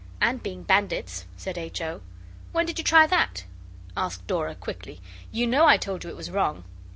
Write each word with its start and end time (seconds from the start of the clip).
'And 0.19 0.41
being 0.41 0.63
bandits,' 0.63 1.25
said 1.37 1.59
H. 1.59 1.79
O. 1.79 2.01
'When 2.53 2.65
did 2.65 2.79
you 2.79 2.83
try 2.83 3.05
that?' 3.05 3.43
asked 3.95 4.25
Dora 4.25 4.55
quickly. 4.55 4.99
'You 5.31 5.45
know 5.45 5.67
I 5.67 5.77
told 5.77 6.03
you 6.03 6.09
it 6.09 6.17
was 6.17 6.31
wrong. 6.31 6.63